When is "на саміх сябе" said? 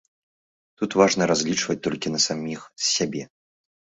2.13-3.23